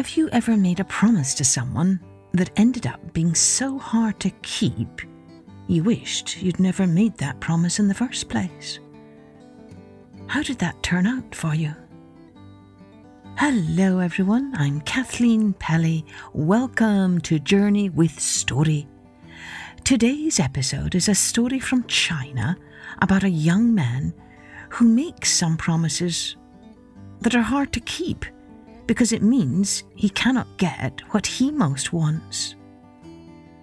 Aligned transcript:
Have 0.00 0.16
you 0.16 0.30
ever 0.30 0.56
made 0.56 0.80
a 0.80 0.84
promise 0.84 1.34
to 1.34 1.44
someone 1.44 2.00
that 2.32 2.48
ended 2.56 2.86
up 2.86 3.12
being 3.12 3.34
so 3.34 3.78
hard 3.78 4.18
to 4.20 4.30
keep 4.40 5.02
you 5.66 5.84
wished 5.84 6.40
you'd 6.40 6.58
never 6.58 6.86
made 6.86 7.18
that 7.18 7.38
promise 7.38 7.78
in 7.78 7.86
the 7.86 7.92
first 7.92 8.30
place? 8.30 8.78
How 10.26 10.42
did 10.42 10.58
that 10.60 10.82
turn 10.82 11.06
out 11.06 11.34
for 11.34 11.54
you? 11.54 11.74
Hello, 13.36 13.98
everyone. 13.98 14.54
I'm 14.56 14.80
Kathleen 14.80 15.52
Pelly. 15.52 16.06
Welcome 16.32 17.20
to 17.20 17.38
Journey 17.38 17.90
with 17.90 18.18
Story. 18.18 18.88
Today's 19.84 20.40
episode 20.40 20.94
is 20.94 21.10
a 21.10 21.14
story 21.14 21.60
from 21.60 21.84
China 21.84 22.56
about 23.02 23.22
a 23.22 23.28
young 23.28 23.74
man 23.74 24.14
who 24.70 24.88
makes 24.88 25.30
some 25.30 25.58
promises 25.58 26.36
that 27.20 27.34
are 27.34 27.42
hard 27.42 27.70
to 27.74 27.80
keep 27.80 28.24
because 28.90 29.12
it 29.12 29.22
means 29.22 29.84
he 29.94 30.08
cannot 30.08 30.48
get 30.56 31.00
what 31.12 31.24
he 31.24 31.52
most 31.52 31.92
wants. 31.92 32.56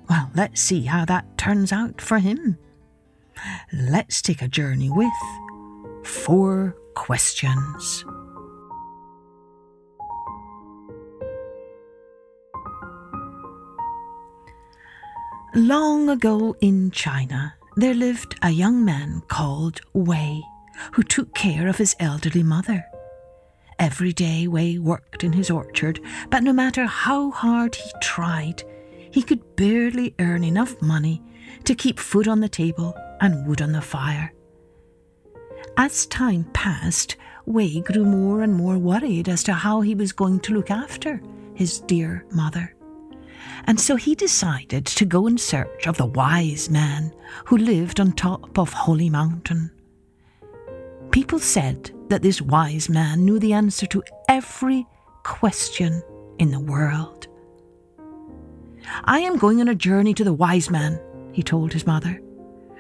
Well, 0.10 0.32
let's 0.36 0.62
see 0.62 0.84
how 0.84 1.04
that 1.04 1.38
turns 1.38 1.74
out 1.74 2.00
for 2.00 2.18
him. 2.18 2.58
Let's 3.74 4.22
take 4.22 4.42
a 4.42 4.48
journey 4.48 4.90
with 4.90 5.12
four 6.06 6.78
questions. 6.96 8.06
Long 15.54 16.08
ago 16.08 16.56
in 16.62 16.90
China, 16.92 17.54
there 17.76 17.94
lived 17.94 18.36
a 18.44 18.52
young 18.52 18.86
man 18.86 19.24
called 19.28 19.82
Wei 19.92 20.42
who 20.94 21.04
took 21.04 21.36
care 21.36 21.68
of 21.68 21.80
his 21.80 21.98
elderly 22.00 22.44
mother. 22.44 22.86
Every 23.80 24.12
day, 24.12 24.48
Wei 24.48 24.80
worked 24.80 25.24
in 25.24 25.34
his 25.34 25.52
orchard, 25.52 26.00
but 26.32 26.42
no 26.42 26.52
matter 26.52 26.86
how 26.86 27.30
hard 27.30 27.76
he 27.76 27.92
tried, 28.02 28.64
he 29.12 29.22
could 29.22 29.56
barely 29.56 30.16
earn 30.20 30.44
enough 30.44 30.82
money 30.82 31.22
to 31.64 31.76
keep 31.76 32.00
food 32.00 32.28
on 32.28 32.40
the 32.40 32.50
table 32.50 32.96
and 33.22 33.48
wood 33.48 33.62
on 33.62 33.72
the 33.72 33.82
fire. 33.82 34.34
As 35.78 36.08
time 36.08 36.46
passed, 36.54 37.18
Wei 37.46 37.82
grew 37.82 38.04
more 38.04 38.42
and 38.42 38.54
more 38.54 38.78
worried 38.78 39.30
as 39.30 39.44
to 39.44 39.54
how 39.54 39.82
he 39.82 39.94
was 39.94 40.12
going 40.12 40.40
to 40.42 40.54
look 40.54 40.72
after 40.72 41.22
his 41.54 41.80
dear 41.82 42.26
mother. 42.32 42.74
And 43.66 43.80
so 43.80 43.96
he 43.96 44.16
decided 44.16 44.86
to 44.86 45.06
go 45.06 45.28
in 45.28 45.38
search 45.38 45.88
of 45.88 45.98
the 45.98 46.06
wise 46.06 46.70
man 46.70 47.14
who 47.46 47.58
lived 47.58 48.00
on 48.00 48.14
top 48.14 48.58
of 48.58 48.74
Holy 48.74 49.10
Mountain. 49.10 49.72
People 51.18 51.40
said 51.40 51.90
that 52.10 52.22
this 52.22 52.44
wise 52.44 52.90
man 52.90 53.26
knew 53.26 53.40
the 53.40 53.52
answer 53.52 53.88
to 53.88 54.04
every 54.30 54.86
question 55.24 56.04
in 56.38 56.52
the 56.52 56.60
world. 56.60 57.26
I 59.04 59.22
am 59.22 59.40
going 59.40 59.60
on 59.60 59.68
a 59.68 59.74
journey 59.74 60.14
to 60.14 60.24
the 60.24 60.32
wise 60.32 60.70
man, 60.70 61.02
he 61.32 61.42
told 61.42 61.74
his 61.74 61.88
mother. 61.88 62.22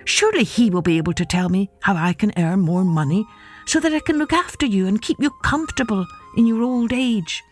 Surely 0.05 0.43
he 0.43 0.69
will 0.69 0.83
be 0.83 0.99
able 0.99 1.13
to 1.13 1.25
tell 1.25 1.49
me 1.49 1.71
how 1.81 1.95
I 1.95 2.13
can 2.13 2.31
earn 2.37 2.59
more 2.59 2.83
money 2.83 3.25
so 3.65 3.79
that 3.79 3.91
I 3.91 4.01
can 4.01 4.19
look 4.19 4.33
after 4.33 4.67
you 4.67 4.85
and 4.85 5.01
keep 5.01 5.17
you 5.19 5.31
comfortable 5.41 6.05
in 6.37 6.45
your 6.45 6.61
old 6.61 6.93
age. 6.93 7.43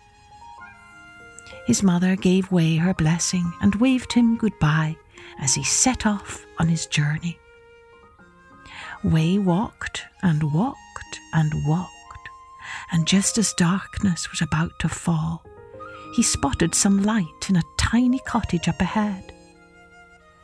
His 1.66 1.82
mother 1.82 2.16
gave 2.16 2.52
way 2.52 2.76
her 2.76 2.94
blessing 2.94 3.52
and 3.60 3.74
waved 3.74 4.14
him 4.14 4.38
goodbye 4.38 4.98
as 5.40 5.56
he 5.56 5.64
set 5.64 6.06
off 6.06 6.46
on 6.60 6.68
his 6.68 6.86
journey. 6.86 7.40
Wei 9.06 9.38
walked 9.38 10.02
and 10.24 10.52
walked 10.52 11.20
and 11.32 11.54
walked, 11.68 12.30
and 12.92 13.06
just 13.06 13.38
as 13.38 13.54
darkness 13.54 14.32
was 14.32 14.42
about 14.42 14.72
to 14.80 14.90
fall, 14.90 15.44
he 16.16 16.24
spotted 16.24 16.74
some 16.74 17.04
light 17.04 17.48
in 17.48 17.56
a 17.56 17.64
tiny 17.78 18.18
cottage 18.26 18.68
up 18.68 18.82
ahead. 18.82 19.32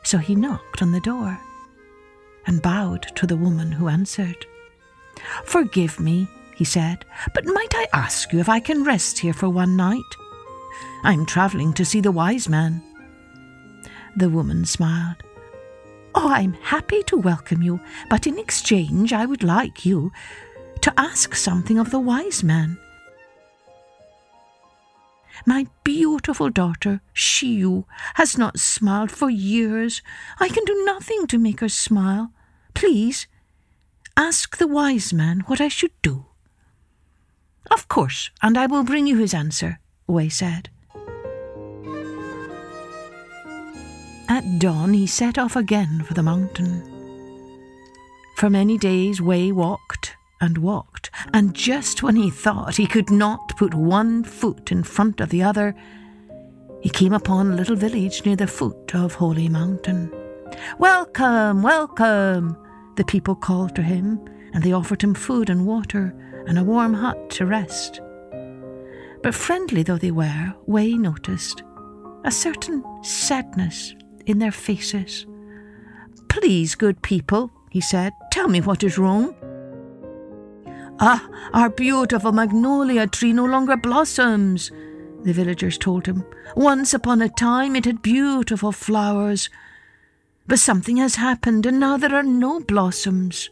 So 0.04 0.18
he 0.18 0.36
knocked 0.36 0.80
on 0.80 0.92
the 0.92 1.00
door 1.00 1.40
and 2.46 2.62
bowed 2.62 3.02
to 3.16 3.26
the 3.26 3.36
woman 3.36 3.72
who 3.72 3.88
answered. 3.88 4.46
Forgive 5.44 5.98
me, 5.98 6.28
he 6.54 6.64
said, 6.64 7.04
but 7.34 7.44
might 7.44 7.74
I 7.74 7.88
ask 7.92 8.32
you 8.32 8.38
if 8.38 8.48
I 8.48 8.60
can 8.60 8.84
rest 8.84 9.18
here 9.18 9.34
for 9.34 9.48
one 9.48 9.76
night? 9.76 10.00
I'm 11.02 11.26
travelling 11.26 11.72
to 11.72 11.84
see 11.84 12.00
the 12.00 12.12
wise 12.12 12.48
man. 12.48 12.80
The 14.16 14.28
woman 14.28 14.66
smiled. 14.66 15.16
Oh, 16.14 16.28
I'm 16.28 16.52
happy 16.54 17.02
to 17.04 17.16
welcome 17.16 17.62
you, 17.62 17.80
but 18.10 18.26
in 18.26 18.38
exchange 18.38 19.12
I 19.12 19.24
would 19.24 19.42
like 19.42 19.86
you 19.86 20.12
to 20.82 20.92
ask 20.98 21.34
something 21.34 21.78
of 21.78 21.90
the 21.90 22.00
wise 22.00 22.42
man. 22.42 22.78
My 25.46 25.66
beautiful 25.84 26.50
daughter, 26.50 27.00
Xiu, 27.14 27.84
has 28.14 28.36
not 28.36 28.58
smiled 28.58 29.10
for 29.10 29.30
years. 29.30 30.02
I 30.38 30.48
can 30.48 30.64
do 30.64 30.84
nothing 30.84 31.26
to 31.28 31.38
make 31.38 31.60
her 31.60 31.68
smile. 31.68 32.32
Please, 32.74 33.26
ask 34.16 34.58
the 34.58 34.68
wise 34.68 35.12
man 35.12 35.40
what 35.46 35.60
I 35.60 35.68
should 35.68 35.92
do. 36.02 36.26
Of 37.70 37.88
course, 37.88 38.30
and 38.42 38.58
I 38.58 38.66
will 38.66 38.84
bring 38.84 39.06
you 39.06 39.18
his 39.18 39.34
answer, 39.34 39.80
Wei 40.06 40.28
said. 40.28 40.68
At 44.42 44.58
dawn, 44.58 44.92
he 44.92 45.06
set 45.06 45.38
off 45.38 45.54
again 45.54 46.02
for 46.02 46.14
the 46.14 46.22
mountain. 46.22 46.82
For 48.36 48.50
many 48.50 48.76
days, 48.76 49.20
Wei 49.20 49.52
walked 49.52 50.16
and 50.40 50.58
walked, 50.58 51.12
and 51.32 51.54
just 51.54 52.02
when 52.02 52.16
he 52.16 52.28
thought 52.28 52.76
he 52.76 52.88
could 52.88 53.08
not 53.08 53.56
put 53.56 53.72
one 53.72 54.24
foot 54.24 54.72
in 54.72 54.82
front 54.82 55.20
of 55.20 55.28
the 55.28 55.44
other, 55.44 55.76
he 56.80 56.88
came 56.88 57.12
upon 57.12 57.52
a 57.52 57.54
little 57.54 57.76
village 57.76 58.24
near 58.26 58.34
the 58.34 58.48
foot 58.48 58.96
of 58.96 59.14
Holy 59.14 59.48
Mountain. 59.48 60.12
Welcome, 60.76 61.62
welcome, 61.62 62.56
the 62.96 63.04
people 63.04 63.36
called 63.36 63.76
to 63.76 63.82
him, 63.82 64.20
and 64.52 64.64
they 64.64 64.72
offered 64.72 65.02
him 65.02 65.14
food 65.14 65.50
and 65.50 65.66
water 65.68 66.12
and 66.48 66.58
a 66.58 66.64
warm 66.64 66.94
hut 66.94 67.30
to 67.30 67.46
rest. 67.46 68.00
But 69.22 69.36
friendly 69.36 69.84
though 69.84 69.98
they 69.98 70.10
were, 70.10 70.54
Wei 70.66 70.94
noticed 70.94 71.62
a 72.24 72.32
certain 72.32 72.82
sadness 73.04 73.94
in 74.26 74.38
their 74.38 74.52
faces. 74.52 75.26
Please, 76.28 76.74
good 76.74 77.02
people, 77.02 77.50
he 77.70 77.80
said, 77.80 78.12
tell 78.30 78.48
me 78.48 78.60
what 78.60 78.82
is 78.82 78.98
wrong. 78.98 79.34
Ah, 81.00 81.28
our 81.52 81.68
beautiful 81.68 82.32
magnolia 82.32 83.06
tree 83.06 83.32
no 83.32 83.44
longer 83.44 83.76
blossoms, 83.76 84.70
the 85.24 85.32
villagers 85.32 85.78
told 85.78 86.06
him. 86.06 86.24
Once 86.56 86.94
upon 86.94 87.22
a 87.22 87.28
time 87.28 87.76
it 87.76 87.84
had 87.84 88.02
beautiful 88.02 88.72
flowers. 88.72 89.48
But 90.46 90.58
something 90.58 90.96
has 90.98 91.16
happened, 91.16 91.66
and 91.66 91.78
now 91.78 91.96
there 91.96 92.14
are 92.14 92.22
no 92.22 92.60
blossoms. 92.60 93.50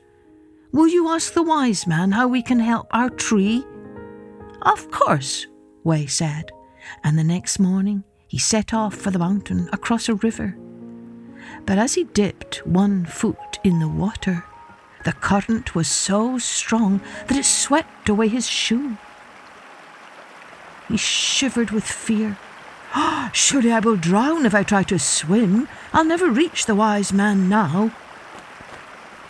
Will 0.73 0.89
you 0.89 1.09
ask 1.09 1.33
the 1.33 1.43
wise 1.43 1.87
man 1.87 2.13
how 2.13 2.29
we 2.29 2.43
can 2.43 2.61
help 2.61 2.87
our 2.93 3.11
tree? 3.11 3.65
Of 4.63 4.91
course, 4.91 5.47
Wei 5.85 6.07
said, 6.07 6.51
and 7.05 7.19
the 7.19 7.25
next 7.25 7.59
morning 7.59 8.05
he 8.31 8.39
set 8.39 8.73
off 8.73 8.95
for 8.95 9.11
the 9.11 9.19
mountain 9.19 9.69
across 9.73 10.09
a 10.09 10.15
river. 10.15 10.57
But 11.67 11.79
as 11.79 11.95
he 11.95 12.05
dipped 12.05 12.65
one 12.65 13.05
foot 13.05 13.59
in 13.65 13.81
the 13.81 13.89
water, 13.89 14.45
the 15.05 15.15
current 15.15 15.75
was 15.75 15.89
so 15.89 16.39
strong 16.39 17.01
that 17.27 17.37
it 17.37 17.45
swept 17.45 18.09
away 18.09 18.29
his 18.29 18.49
shoe. 18.49 18.99
He 20.87 20.97
shivered 20.97 21.73
with 21.73 21.83
fear. 21.83 22.39
Oh, 22.95 23.31
surely 23.35 23.73
I 23.73 23.81
will 23.81 23.97
drown 23.97 24.47
if 24.47 24.55
I 24.55 24.63
try 24.63 24.85
to 24.85 24.99
swim. 25.01 25.67
I'll 25.93 26.05
never 26.05 26.31
reach 26.31 26.67
the 26.67 26.77
wise 26.77 27.13
man 27.13 27.49
now. 27.49 27.91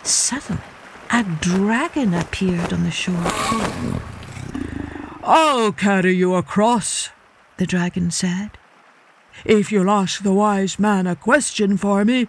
Suddenly, 0.03 0.61
a 1.09 1.23
dragon 1.23 2.13
appeared 2.13 2.71
on 2.71 2.83
the 2.83 2.91
shore. 2.91 3.17
I'll 5.23 5.71
carry 5.71 6.13
you 6.13 6.35
across, 6.35 7.09
the 7.57 7.65
dragon 7.65 8.11
said 8.11 8.59
if 9.45 9.71
you'll 9.71 9.89
ask 9.89 10.23
the 10.23 10.33
wise 10.33 10.79
man 10.79 11.07
a 11.07 11.15
question 11.15 11.77
for 11.77 12.05
me. 12.05 12.27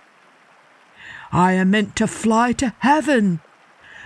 I 1.33 1.53
am 1.53 1.71
meant 1.71 1.97
to 1.97 2.07
fly 2.07 2.53
to 2.53 2.75
heaven, 2.81 3.41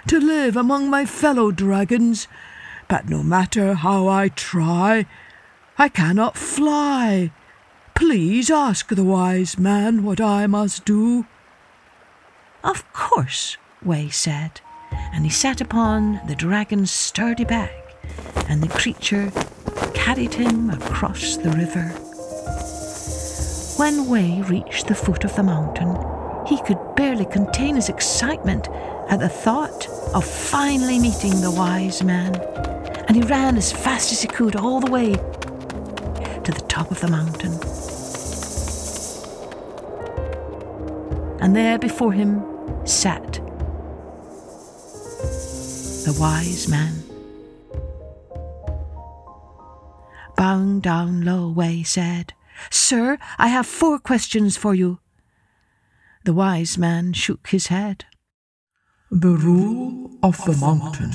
to 0.07 0.21
live 0.21 0.57
among 0.57 0.89
my 0.89 1.05
fellow 1.05 1.51
dragons, 1.51 2.29
but 2.89 3.09
no 3.09 3.23
matter 3.23 3.75
how 3.75 4.07
I 4.07 4.29
try, 4.29 5.07
I 5.79 5.89
cannot 5.89 6.37
fly. 6.37 7.33
Please 7.95 8.51
ask 8.51 8.89
the 8.89 9.05
wise 9.05 9.59
man 9.59 10.05
what 10.05 10.21
I 10.21 10.47
must 10.47 10.85
do. 10.85 11.27
Of 12.63 12.91
course, 12.93 13.57
Wei 13.83 14.09
said, 14.09 14.61
and 15.13 15.25
he 15.25 15.31
sat 15.31 15.61
upon 15.61 16.21
the 16.27 16.35
dragon's 16.35 16.91
sturdy 16.91 17.45
back, 17.45 17.73
and 18.49 18.63
the 18.63 18.69
creature 18.69 19.33
carried 19.95 20.35
him 20.35 20.71
across 20.71 21.37
the 21.37 21.51
river. 21.51 22.06
When 23.77 24.09
Wei 24.09 24.41
reached 24.43 24.87
the 24.87 24.95
foot 24.95 25.25
of 25.25 25.37
the 25.37 25.43
mountain, 25.43 25.95
he 26.47 26.59
could 26.63 26.79
barely 26.97 27.27
contain 27.27 27.75
his 27.75 27.91
excitement 27.91 28.69
at 29.11 29.21
the 29.21 29.29
thought 29.29 29.87
of 30.15 30.25
finally 30.25 30.99
meeting 30.99 31.43
the 31.43 31.51
wise 31.51 32.03
man, 32.03 32.35
and 33.07 33.15
he 33.17 33.23
ran 33.23 33.59
as 33.59 33.73
fast 33.73 34.13
as 34.13 34.23
he 34.23 34.29
could 34.29 34.57
all 34.57 34.81
the 34.81 34.91
way. 34.91 35.13
to 35.13 36.53
the 36.53 36.65
top 36.69 36.93
of 36.93 37.01
the 37.01 37.09
mountain. 37.09 37.53
And 41.41 41.57
there 41.57 41.77
before 41.77 42.13
him 42.13 42.41
sat 42.87 43.33
the 46.05 46.17
wise 46.21 46.69
man. 46.69 47.03
Bowing 50.37 50.79
down 50.79 51.23
low, 51.23 51.49
Wei 51.49 51.83
said, 51.83 52.33
Sir, 52.71 53.19
I 53.39 53.49
have 53.49 53.67
four 53.67 53.99
questions 53.99 54.57
for 54.57 54.75
you. 54.75 55.01
The 56.25 56.33
wise 56.33 56.77
man 56.77 57.13
shook 57.13 57.49
his 57.49 57.69
head. 57.69 58.05
The 59.11 59.37
rule 59.37 60.19
of 60.23 60.45
the 60.45 60.57
mountain 60.57 61.13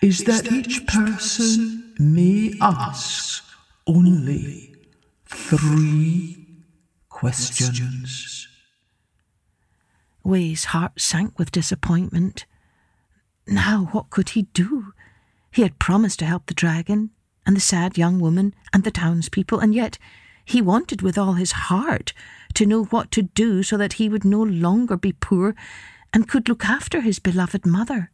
is 0.00 0.24
that 0.24 0.50
each 0.50 0.86
person 0.86 1.94
may 1.98 2.54
ask 2.60 3.44
only 3.86 4.74
three 5.26 6.46
questions. 7.08 8.48
Wei's 10.22 10.64
heart 10.66 11.00
sank 11.00 11.38
with 11.38 11.52
disappointment. 11.52 12.46
Now 13.46 13.88
what 13.92 14.08
could 14.08 14.30
he 14.30 14.42
do? 14.54 14.94
He 15.52 15.62
had 15.62 15.78
promised 15.78 16.18
to 16.20 16.24
help 16.24 16.46
the 16.46 16.54
dragon, 16.54 17.10
and 17.46 17.54
the 17.54 17.60
sad 17.60 17.98
young 17.98 18.18
woman, 18.20 18.54
and 18.72 18.84
the 18.84 18.90
townspeople, 18.90 19.58
and 19.58 19.74
yet 19.74 19.98
he 20.44 20.60
wanted 20.60 21.02
with 21.02 21.18
all 21.18 21.34
his 21.34 21.52
heart 21.52 22.12
to 22.54 22.66
know 22.66 22.84
what 22.84 23.10
to 23.12 23.22
do 23.22 23.62
so 23.62 23.76
that 23.76 23.94
he 23.94 24.08
would 24.08 24.24
no 24.24 24.42
longer 24.42 24.96
be 24.96 25.12
poor 25.12 25.54
and 26.12 26.28
could 26.28 26.48
look 26.48 26.64
after 26.64 27.00
his 27.00 27.18
beloved 27.18 27.66
mother. 27.66 28.10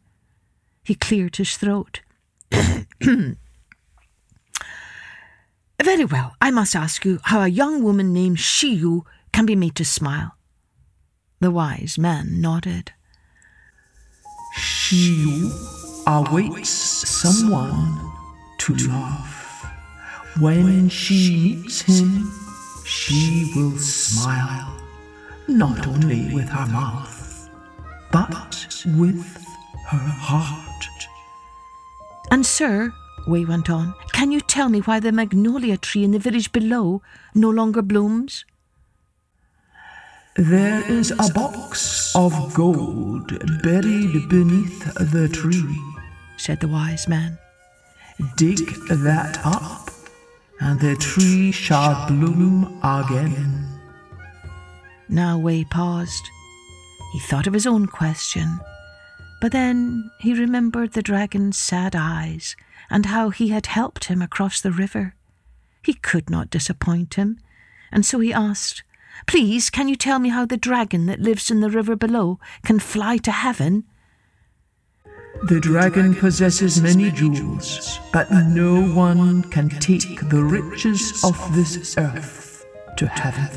He 0.83 0.95
cleared 0.95 1.35
his 1.35 1.57
throat. 1.57 2.01
Very 5.83 6.05
well, 6.05 6.35
I 6.39 6.51
must 6.51 6.75
ask 6.75 7.05
you 7.05 7.19
how 7.23 7.41
a 7.41 7.47
young 7.47 7.83
woman 7.83 8.13
named 8.13 8.37
Shiyu 8.37 9.03
can 9.31 9.45
be 9.45 9.55
made 9.55 9.75
to 9.75 9.85
smile. 9.85 10.35
The 11.39 11.51
wise 11.51 11.97
man 11.97 12.39
nodded. 12.41 12.91
Shiyu 14.57 15.49
awaits 16.05 16.69
someone 16.69 18.11
to 18.59 18.75
love. 18.75 19.40
When 20.39 20.89
she 20.89 21.55
meets 21.61 21.81
him, 21.81 22.31
she 22.85 23.51
will 23.55 23.77
smile, 23.77 24.75
not 25.47 25.85
only 25.87 26.33
with 26.33 26.49
her 26.49 26.65
mouth, 26.67 27.49
but 28.11 28.67
with 28.85 29.25
her 29.87 29.97
heart. 29.97 31.07
And, 32.31 32.45
sir, 32.45 32.93
Wei 33.27 33.45
went 33.45 33.69
on, 33.69 33.93
can 34.13 34.31
you 34.31 34.39
tell 34.39 34.69
me 34.69 34.79
why 34.79 34.99
the 34.99 35.11
magnolia 35.11 35.77
tree 35.77 36.03
in 36.03 36.11
the 36.11 36.19
village 36.19 36.51
below 36.51 37.01
no 37.35 37.49
longer 37.49 37.81
blooms? 37.81 38.45
There 40.35 40.81
is 40.89 41.11
a 41.11 41.31
box 41.33 42.15
of 42.15 42.53
gold 42.53 43.27
buried 43.61 44.29
beneath 44.29 44.93
the 44.95 45.27
tree, 45.27 45.77
said 46.37 46.61
the 46.61 46.69
wise 46.69 47.07
man. 47.07 47.37
Dig 48.37 48.65
that 48.87 49.39
up, 49.43 49.80
and 50.61 50.79
the 50.79 50.95
tree 50.95 51.51
shall 51.51 52.07
bloom 52.07 52.79
again. 52.83 53.67
Now 55.09 55.37
Wei 55.37 55.65
paused. 55.65 56.29
He 57.13 57.19
thought 57.19 57.47
of 57.47 57.53
his 57.53 57.67
own 57.67 57.87
question, 57.87 58.59
but 59.41 59.51
then 59.51 60.09
he 60.19 60.33
remembered 60.33 60.93
the 60.93 61.01
dragon's 61.01 61.57
sad 61.57 61.95
eyes 61.95 62.55
and 62.89 63.07
how 63.07 63.31
he 63.31 63.49
had 63.49 63.65
helped 63.65 64.05
him 64.05 64.21
across 64.21 64.61
the 64.61 64.71
river. 64.71 65.15
He 65.83 65.95
could 65.95 66.29
not 66.29 66.49
disappoint 66.49 67.15
him, 67.15 67.39
and 67.91 68.05
so 68.05 68.19
he 68.19 68.31
asked, 68.31 68.83
Please, 69.27 69.69
can 69.69 69.87
you 69.87 69.95
tell 69.95 70.19
me 70.19 70.29
how 70.29 70.45
the 70.45 70.57
dragon 70.57 71.07
that 71.07 71.19
lives 71.19 71.51
in 71.51 71.59
the 71.59 71.69
river 71.69 71.95
below 71.95 72.39
can 72.63 72.79
fly 72.79 73.17
to 73.17 73.31
heaven? 73.31 73.83
The 75.43 75.59
dragon 75.59 76.13
possesses 76.13 76.79
many 76.79 77.09
jewels, 77.09 77.99
but 78.13 78.29
no 78.31 78.79
one 78.93 79.41
can 79.49 79.69
take 79.69 80.29
the 80.29 80.43
riches 80.43 81.23
of 81.23 81.35
this 81.55 81.97
earth 81.97 82.63
to 82.97 83.07
heaven. 83.07 83.49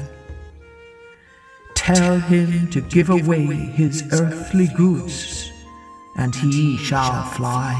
Tell 1.74 2.18
him 2.20 2.70
to 2.70 2.80
give 2.80 3.10
away 3.10 3.44
his 3.44 4.02
earthly 4.12 4.68
goods, 4.68 5.52
and 6.16 6.34
he 6.34 6.78
shall 6.78 7.22
fly. 7.24 7.76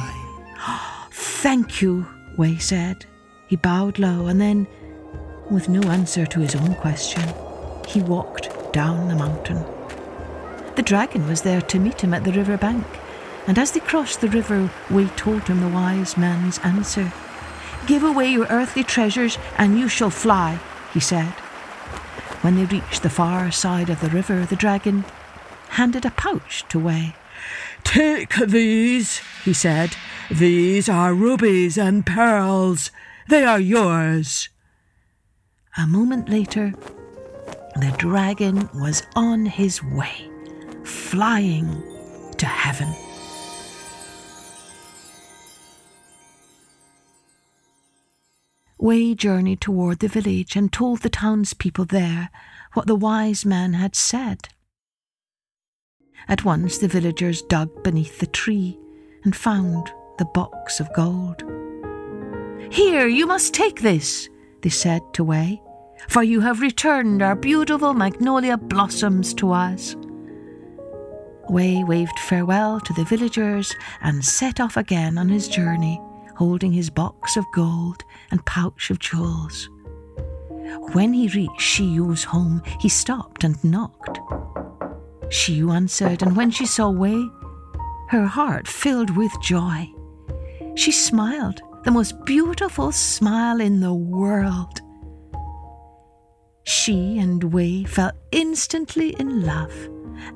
Thank 1.10 1.80
you, 1.80 2.06
Wei 2.36 2.58
said. 2.58 3.06
He 3.46 3.56
bowed 3.56 3.98
low, 3.98 4.26
and 4.26 4.38
then, 4.38 4.66
with 5.50 5.70
no 5.70 5.80
answer 5.88 6.26
to 6.26 6.40
his 6.40 6.54
own 6.54 6.74
question, 6.74 7.22
he 7.88 8.02
walked 8.02 8.70
down 8.74 9.08
the 9.08 9.16
mountain. 9.16 9.64
The 10.76 10.82
dragon 10.82 11.26
was 11.26 11.40
there 11.40 11.62
to 11.62 11.78
meet 11.78 12.02
him 12.02 12.12
at 12.12 12.24
the 12.24 12.32
river 12.32 12.58
bank 12.58 12.84
and 13.46 13.58
as 13.58 13.72
they 13.72 13.80
crossed 13.80 14.20
the 14.20 14.28
river, 14.28 14.70
Wei 14.90 15.06
told 15.08 15.48
him 15.48 15.60
the 15.60 15.68
wise 15.68 16.16
man's 16.16 16.58
answer. 16.60 17.12
Give 17.86 18.02
away 18.02 18.30
your 18.30 18.46
earthly 18.48 18.82
treasures, 18.82 19.38
and 19.58 19.78
you 19.78 19.88
shall 19.88 20.10
fly, 20.10 20.58
he 20.92 21.00
said. 21.00 21.32
When 22.40 22.56
they 22.56 22.64
reached 22.64 23.02
the 23.02 23.10
far 23.10 23.50
side 23.50 23.90
of 23.90 24.00
the 24.00 24.10
river, 24.10 24.46
the 24.46 24.56
dragon 24.56 25.04
handed 25.70 26.04
a 26.06 26.10
pouch 26.10 26.64
to 26.68 26.78
Wei. 26.78 27.14
Take 27.82 28.36
these, 28.36 29.20
he 29.44 29.52
said. 29.52 29.96
These 30.30 30.88
are 30.88 31.14
rubies 31.14 31.76
and 31.76 32.06
pearls. 32.06 32.90
They 33.28 33.44
are 33.44 33.60
yours. 33.60 34.48
A 35.76 35.86
moment 35.86 36.28
later, 36.28 36.72
the 37.76 37.94
dragon 37.98 38.68
was 38.74 39.02
on 39.16 39.46
his 39.46 39.82
way, 39.82 40.30
flying 40.84 41.82
to 42.38 42.46
heaven. 42.46 42.94
Wei 48.84 49.14
journeyed 49.14 49.62
toward 49.62 50.00
the 50.00 50.08
village 50.08 50.56
and 50.56 50.70
told 50.70 51.00
the 51.00 51.08
townspeople 51.08 51.86
there 51.86 52.28
what 52.74 52.86
the 52.86 52.94
wise 52.94 53.46
man 53.46 53.72
had 53.72 53.96
said. 53.96 54.50
At 56.28 56.44
once 56.44 56.76
the 56.76 56.86
villagers 56.86 57.40
dug 57.40 57.82
beneath 57.82 58.18
the 58.18 58.26
tree 58.26 58.78
and 59.24 59.34
found 59.34 59.90
the 60.18 60.26
box 60.26 60.80
of 60.80 60.92
gold. 60.92 61.42
Here, 62.70 63.06
you 63.06 63.26
must 63.26 63.54
take 63.54 63.80
this, 63.80 64.28
they 64.60 64.68
said 64.68 65.00
to 65.14 65.24
Wei, 65.24 65.62
for 66.06 66.22
you 66.22 66.40
have 66.40 66.60
returned 66.60 67.22
our 67.22 67.36
beautiful 67.36 67.94
magnolia 67.94 68.58
blossoms 68.58 69.32
to 69.36 69.50
us. 69.50 69.96
Wei 71.48 71.82
waved 71.84 72.18
farewell 72.18 72.80
to 72.80 72.92
the 72.92 73.04
villagers 73.04 73.74
and 74.02 74.22
set 74.22 74.60
off 74.60 74.76
again 74.76 75.16
on 75.16 75.30
his 75.30 75.48
journey 75.48 75.98
holding 76.36 76.72
his 76.72 76.90
box 76.90 77.36
of 77.36 77.44
gold 77.52 78.02
and 78.30 78.44
pouch 78.46 78.90
of 78.90 78.98
jewels. 78.98 79.68
When 80.92 81.12
he 81.12 81.28
reached 81.28 81.60
Shiyu's 81.60 82.24
home, 82.24 82.62
he 82.80 82.88
stopped 82.88 83.44
and 83.44 83.62
knocked. 83.62 84.18
Shiyu 85.28 85.74
answered, 85.74 86.22
and 86.22 86.36
when 86.36 86.50
she 86.50 86.66
saw 86.66 86.90
Wei, 86.90 87.28
her 88.08 88.26
heart 88.26 88.68
filled 88.68 89.16
with 89.16 89.32
joy. 89.42 89.88
She 90.74 90.92
smiled, 90.92 91.62
the 91.84 91.90
most 91.90 92.24
beautiful 92.24 92.92
smile 92.92 93.60
in 93.60 93.80
the 93.80 93.94
world. 93.94 94.80
She 96.64 97.18
and 97.18 97.42
Wei 97.44 97.84
fell 97.84 98.12
instantly 98.32 99.10
in 99.18 99.44
love, 99.44 99.74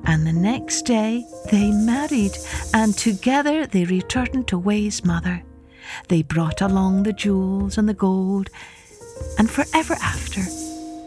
and 0.05 0.25
the 0.25 0.33
next 0.33 0.83
day 0.83 1.25
they 1.51 1.71
married, 1.71 2.37
and 2.73 2.95
together 2.95 3.65
they 3.65 3.85
returned 3.85 4.47
to 4.47 4.57
Wei's 4.57 5.03
mother. 5.03 5.43
They 6.07 6.21
brought 6.21 6.61
along 6.61 7.03
the 7.03 7.13
jewels 7.13 7.77
and 7.77 7.87
the 7.87 7.93
gold, 7.93 8.49
and 9.37 9.49
forever 9.49 9.95
after, 10.01 10.41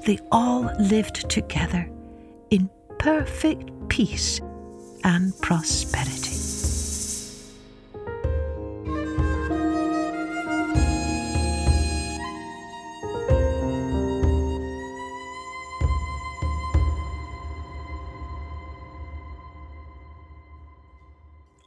they 0.07 0.19
all 0.31 0.71
lived 0.79 1.29
together 1.31 1.89
in 2.51 2.69
perfect 2.99 3.71
peace 3.89 4.41
and 5.05 5.33
prosperity. 5.41 6.39